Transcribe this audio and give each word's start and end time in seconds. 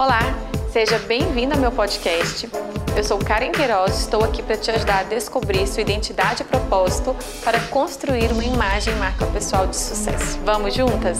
Olá, 0.00 0.20
seja 0.72 0.98
bem-vindo 1.00 1.52
ao 1.52 1.60
meu 1.60 1.70
podcast. 1.70 2.48
Eu 2.96 3.04
sou 3.04 3.18
Karen 3.18 3.52
Queiroz 3.52 3.98
e 3.98 4.04
estou 4.04 4.24
aqui 4.24 4.42
para 4.42 4.56
te 4.56 4.70
ajudar 4.70 5.00
a 5.00 5.02
descobrir 5.02 5.66
sua 5.66 5.82
identidade 5.82 6.40
e 6.40 6.46
propósito 6.46 7.14
para 7.44 7.60
construir 7.68 8.32
uma 8.32 8.42
imagem 8.42 8.94
marca 8.94 9.26
pessoal 9.26 9.66
de 9.66 9.76
sucesso. 9.76 10.38
Vamos 10.38 10.72
juntas? 10.72 11.18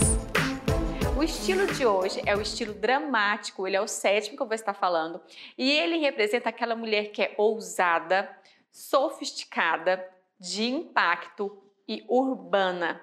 O 1.15 1.21
estilo 1.21 1.67
de 1.67 1.85
hoje 1.85 2.23
é 2.25 2.35
o 2.35 2.41
estilo 2.41 2.73
dramático, 2.73 3.67
ele 3.67 3.75
é 3.75 3.81
o 3.81 3.87
sétimo 3.87 4.35
que 4.35 4.41
eu 4.41 4.47
vou 4.47 4.55
estar 4.55 4.73
falando, 4.73 5.21
e 5.55 5.71
ele 5.71 5.97
representa 5.97 6.49
aquela 6.49 6.75
mulher 6.75 7.11
que 7.11 7.21
é 7.21 7.35
ousada, 7.37 8.27
sofisticada, 8.71 10.03
de 10.39 10.63
impacto, 10.63 11.55
e 11.91 12.05
urbana. 12.07 13.01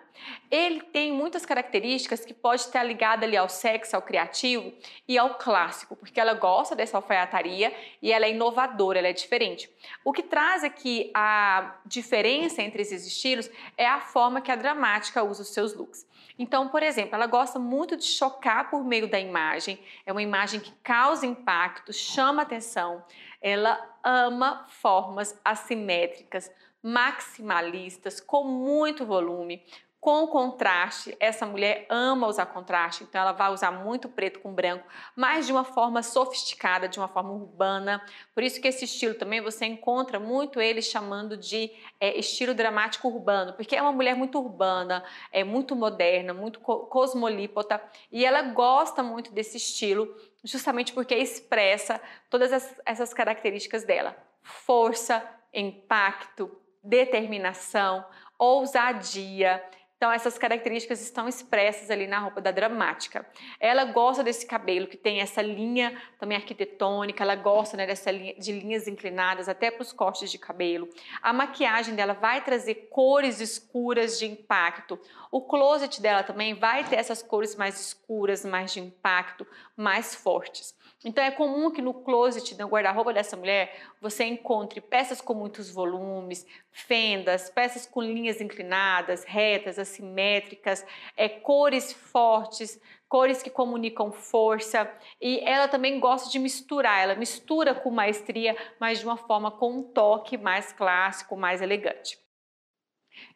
Ele 0.51 0.81
tem 0.81 1.13
muitas 1.13 1.45
características 1.45 2.25
que 2.25 2.33
pode 2.33 2.63
estar 2.63 2.83
ligada 2.83 3.27
ali 3.27 3.37
ao 3.37 3.49
sexo, 3.49 3.95
ao 3.95 4.01
criativo 4.01 4.73
e 5.07 5.19
ao 5.19 5.35
clássico, 5.35 5.95
porque 5.95 6.19
ela 6.19 6.33
gosta 6.33 6.75
dessa 6.75 6.97
alfaiataria 6.97 7.71
e 8.01 8.11
ela 8.11 8.25
é 8.25 8.31
inovadora, 8.31 8.99
ela 8.99 9.09
é 9.09 9.13
diferente. 9.13 9.71
O 10.03 10.11
que 10.11 10.23
traz 10.23 10.65
aqui 10.65 11.11
a 11.15 11.77
diferença 11.85 12.63
entre 12.63 12.81
esses 12.81 13.07
estilos 13.07 13.51
é 13.77 13.87
a 13.87 14.01
forma 14.01 14.41
que 14.41 14.51
a 14.51 14.57
dramática 14.57 15.23
usa 15.23 15.43
os 15.43 15.53
seus 15.53 15.75
looks. 15.75 16.09
Então, 16.39 16.69
por 16.69 16.83
exemplo, 16.83 17.15
ela 17.15 17.27
gosta 17.27 17.59
muito 17.59 17.95
de 17.95 18.05
chocar 18.05 18.71
por 18.71 18.83
meio 18.85 19.09
da 19.09 19.21
imagem, 19.21 19.79
é 20.07 20.13
uma 20.13 20.23
imagem 20.23 20.61
que 20.61 20.73
causa 20.83 21.27
impacto, 21.27 21.93
chama 21.93 22.43
atenção. 22.43 23.05
Ela 23.43 23.79
ama 24.03 24.65
formas 24.69 25.39
assimétricas, 25.45 26.51
maximalistas, 26.83 28.21
com 28.21 28.45
muito 28.45 29.05
volume, 29.05 29.63
com 30.01 30.27
contraste. 30.29 31.17
Essa 31.19 31.45
mulher 31.45 31.87
ama 31.89 32.29
usar 32.29 32.47
contraste, 32.47 33.05
então 33.05 33.21
ela 33.21 33.33
vai 33.33 33.53
usar 33.53 33.71
muito 33.71 34.09
preto 34.09 34.41
com 34.41 34.53
branco, 34.53 34.87
mas 35.17 35.47
de 35.47 35.53
uma 35.53 35.65
forma 35.65 36.03
sofisticada, 36.03 36.89
de 36.89 36.99
uma 36.99 37.09
forma 37.09 37.33
urbana. 37.33 38.03
Por 38.35 38.43
isso 38.43 38.61
que 38.61 38.69
esse 38.69 38.85
estilo 38.85 39.15
também 39.15 39.41
você 39.41 39.67
encontra 39.67 40.21
muito 40.21 40.61
ele 40.61 40.81
chamando 40.81 41.37
de 41.37 41.71
é, 42.01 42.19
estilo 42.19 42.55
dramático 42.55 43.09
urbano, 43.09 43.53
porque 43.55 43.77
é 43.77 43.83
uma 43.83 43.93
mulher 43.93 44.15
muito 44.15 44.39
urbana, 44.39 45.05
é 45.33 45.43
muito 45.43 45.75
moderna, 45.75 46.33
muito 46.33 46.61
cosmolípota 46.61 47.83
e 48.11 48.25
ela 48.25 48.43
gosta 48.43 49.03
muito 49.03 49.33
desse 49.33 49.57
estilo, 49.57 50.15
justamente 50.45 50.93
porque 50.93 51.15
expressa 51.15 52.01
todas 52.31 52.53
essas 52.87 53.13
características 53.13 53.85
dela: 53.85 54.17
força, 54.43 55.25
impacto, 55.53 56.51
determinação, 56.89 58.03
ousadia. 58.39 59.63
Então, 59.99 60.13
essas 60.13 60.39
características 60.39 61.03
estão 61.03 61.27
expressas 61.27 61.91
ali 61.91 62.07
na 62.07 62.21
roupa 62.21 62.41
da 62.41 62.53
dramática. 62.53 63.27
Ela 63.59 63.85
gosta 63.85 64.23
desse 64.23 64.47
cabelo 64.47 64.87
que 64.87 64.97
tem 64.97 65.21
essa 65.21 65.43
linha 65.43 66.01
também 66.21 66.37
arquitetônica, 66.37 67.21
ela 67.21 67.35
gosta 67.35 67.77
né, 67.77 67.85
dessa 67.85 68.13
linha, 68.13 68.33
de 68.35 68.53
linhas 68.53 68.87
inclinadas 68.87 69.49
até 69.49 69.73
para 69.73 69.83
os 69.83 69.93
cortes 69.93 70.31
de 70.31 70.39
cabelo. 70.39 70.89
A 71.21 71.33
maquiagem 71.33 71.97
dela 71.97 72.15
vai 72.15 72.45
trazer 72.45 72.89
cores 72.93 73.41
escuras 73.41 74.21
de 74.21 74.27
impacto. 74.27 74.97
O 75.33 75.41
closet 75.41 76.01
dela 76.01 76.23
também 76.23 76.55
vai 76.55 76.85
ter 76.85 76.95
essas 76.95 77.21
cores 77.21 77.57
mais 77.57 77.81
escuras, 77.81 78.45
mais 78.45 78.73
de 78.73 78.79
impacto, 78.79 79.45
mais 79.77 80.15
fortes. 80.15 80.79
Então 81.05 81.23
é 81.23 81.31
comum 81.31 81.71
que 81.71 81.81
no 81.81 81.95
closet, 81.95 82.59
no 82.59 82.67
guarda-roupa 82.67 83.13
dessa 83.13 83.37
mulher, 83.37 83.73
você 84.01 84.25
encontre 84.25 84.81
peças 84.81 85.21
com 85.21 85.33
muitos 85.33 85.71
volumes, 85.71 86.45
fendas, 86.73 87.49
peças 87.51 87.87
com 87.87 88.03
linhas 88.03 88.41
inclinadas, 88.41 89.23
retas, 89.25 89.79
assimétricas, 89.89 90.87
é, 91.17 91.29
cores 91.29 91.93
fortes, 91.93 92.81
cores 93.09 93.43
que 93.43 93.51
comunicam 93.51 94.13
força. 94.13 94.91
E 95.21 95.41
ela 95.41 95.67
também 95.67 95.99
gosta 95.99 96.31
de 96.31 96.39
misturar, 96.39 97.03
ela 97.03 97.15
mistura 97.15 97.75
com 97.75 97.91
maestria, 97.91 98.57
mas 98.79 99.01
de 99.01 99.07
uma 99.07 99.17
forma 99.17 99.51
com 99.51 99.79
um 99.79 99.83
toque 99.83 100.37
mais 100.37 100.73
clássico, 100.73 101.37
mais 101.37 101.63
elegante. 101.63 102.19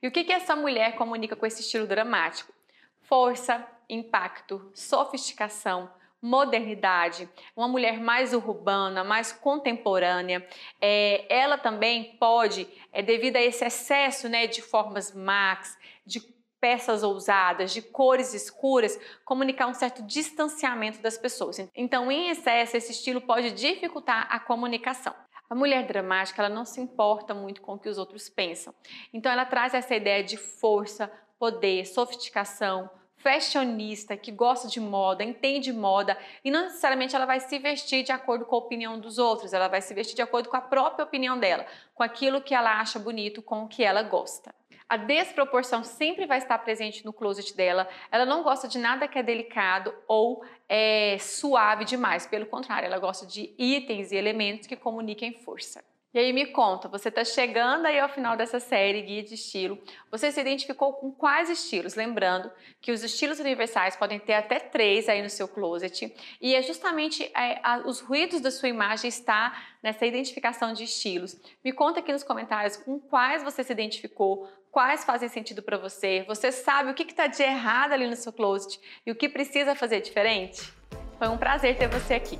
E 0.00 0.06
o 0.06 0.12
que, 0.12 0.24
que 0.24 0.32
essa 0.32 0.54
mulher 0.54 0.96
comunica 0.96 1.34
com 1.34 1.46
esse 1.46 1.62
estilo 1.62 1.86
dramático? 1.86 2.52
Força, 3.00 3.66
impacto, 3.88 4.70
sofisticação, 4.74 5.90
modernidade, 6.20 7.28
uma 7.56 7.66
mulher 7.66 7.98
mais 7.98 8.32
urbana, 8.32 9.02
mais 9.02 9.32
contemporânea. 9.32 10.46
É, 10.80 11.26
ela 11.28 11.58
também 11.58 12.16
pode, 12.16 12.68
é, 12.92 13.02
devido 13.02 13.36
a 13.36 13.42
esse 13.42 13.64
excesso 13.64 14.28
né, 14.28 14.46
de 14.46 14.62
formas 14.62 15.12
max, 15.12 15.76
de 16.06 16.20
peças 16.62 17.02
ousadas, 17.02 17.72
de 17.72 17.82
cores 17.82 18.32
escuras, 18.32 18.96
comunicar 19.24 19.66
um 19.66 19.74
certo 19.74 20.00
distanciamento 20.00 21.02
das 21.02 21.18
pessoas. 21.18 21.58
Então, 21.74 22.08
em 22.08 22.30
excesso, 22.30 22.76
esse 22.76 22.92
estilo 22.92 23.20
pode 23.20 23.50
dificultar 23.50 24.28
a 24.30 24.38
comunicação. 24.38 25.12
A 25.50 25.56
mulher 25.56 25.84
dramática, 25.84 26.40
ela 26.40 26.54
não 26.54 26.64
se 26.64 26.80
importa 26.80 27.34
muito 27.34 27.60
com 27.60 27.74
o 27.74 27.78
que 27.80 27.88
os 27.88 27.98
outros 27.98 28.28
pensam. 28.28 28.72
Então, 29.12 29.32
ela 29.32 29.44
traz 29.44 29.74
essa 29.74 29.96
ideia 29.96 30.22
de 30.22 30.36
força, 30.36 31.10
poder, 31.36 31.84
sofisticação, 31.84 32.88
fashionista, 33.16 34.16
que 34.16 34.30
gosta 34.30 34.68
de 34.68 34.78
moda, 34.78 35.24
entende 35.24 35.72
moda 35.72 36.16
e 36.44 36.50
não 36.50 36.62
necessariamente 36.62 37.14
ela 37.16 37.26
vai 37.26 37.40
se 37.40 37.58
vestir 37.58 38.04
de 38.04 38.12
acordo 38.12 38.44
com 38.44 38.54
a 38.54 38.58
opinião 38.60 39.00
dos 39.00 39.18
outros, 39.18 39.52
ela 39.52 39.68
vai 39.68 39.80
se 39.80 39.94
vestir 39.94 40.14
de 40.14 40.22
acordo 40.22 40.48
com 40.48 40.56
a 40.56 40.60
própria 40.60 41.04
opinião 41.04 41.38
dela, 41.38 41.66
com 41.94 42.02
aquilo 42.02 42.40
que 42.40 42.54
ela 42.54 42.80
acha 42.80 42.98
bonito, 42.98 43.42
com 43.42 43.64
o 43.64 43.68
que 43.68 43.82
ela 43.82 44.02
gosta. 44.02 44.54
A 44.92 44.98
desproporção 44.98 45.82
sempre 45.82 46.26
vai 46.26 46.36
estar 46.36 46.58
presente 46.58 47.02
no 47.02 47.14
closet 47.14 47.56
dela. 47.56 47.88
Ela 48.10 48.26
não 48.26 48.42
gosta 48.42 48.68
de 48.68 48.76
nada 48.76 49.08
que 49.08 49.18
é 49.18 49.22
delicado 49.22 49.90
ou 50.06 50.44
é, 50.68 51.16
suave 51.18 51.86
demais. 51.86 52.26
Pelo 52.26 52.44
contrário, 52.44 52.84
ela 52.84 52.98
gosta 52.98 53.24
de 53.24 53.54
itens 53.56 54.12
e 54.12 54.16
elementos 54.16 54.66
que 54.66 54.76
comuniquem 54.76 55.32
força. 55.32 55.82
E 56.14 56.18
aí 56.18 56.30
me 56.30 56.44
conta, 56.44 56.88
você 56.88 57.08
está 57.08 57.24
chegando 57.24 57.86
aí 57.86 57.98
ao 57.98 58.08
final 58.08 58.36
dessa 58.36 58.60
série 58.60 59.00
Guia 59.00 59.22
de 59.22 59.32
Estilo, 59.32 59.78
você 60.10 60.30
se 60.30 60.38
identificou 60.38 60.92
com 60.92 61.10
quais 61.10 61.48
estilos? 61.48 61.94
Lembrando 61.94 62.50
que 62.82 62.92
os 62.92 63.02
estilos 63.02 63.40
universais 63.40 63.96
podem 63.96 64.18
ter 64.18 64.34
até 64.34 64.60
três 64.60 65.08
aí 65.08 65.22
no 65.22 65.30
seu 65.30 65.48
closet 65.48 66.14
e 66.38 66.54
é 66.54 66.60
justamente 66.60 67.24
é, 67.34 67.58
a, 67.62 67.78
os 67.86 68.00
ruídos 68.00 68.42
da 68.42 68.50
sua 68.50 68.68
imagem 68.68 69.08
está 69.08 69.58
nessa 69.82 70.04
identificação 70.04 70.74
de 70.74 70.84
estilos. 70.84 71.34
Me 71.64 71.72
conta 71.72 72.00
aqui 72.00 72.12
nos 72.12 72.22
comentários 72.22 72.76
com 72.76 73.00
quais 73.00 73.42
você 73.42 73.64
se 73.64 73.72
identificou, 73.72 74.46
quais 74.70 75.04
fazem 75.04 75.30
sentido 75.30 75.62
para 75.62 75.78
você, 75.78 76.26
você 76.28 76.52
sabe 76.52 76.90
o 76.90 76.94
que 76.94 77.04
está 77.04 77.26
de 77.26 77.42
errado 77.42 77.92
ali 77.92 78.06
no 78.06 78.16
seu 78.16 78.34
closet 78.34 78.78
e 79.06 79.10
o 79.10 79.16
que 79.16 79.30
precisa 79.30 79.74
fazer 79.74 80.02
diferente? 80.02 80.74
Foi 81.18 81.28
um 81.28 81.38
prazer 81.38 81.78
ter 81.78 81.88
você 81.88 82.12
aqui. 82.12 82.38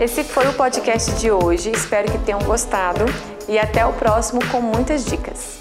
Esse 0.00 0.24
foi 0.24 0.48
o 0.48 0.54
podcast 0.54 1.12
de 1.20 1.30
hoje. 1.30 1.70
Espero 1.70 2.10
que 2.10 2.18
tenham 2.18 2.40
gostado 2.40 3.04
e 3.48 3.56
até 3.56 3.86
o 3.86 3.92
próximo 3.92 4.40
com 4.50 4.60
muitas 4.60 5.04
dicas. 5.04 5.53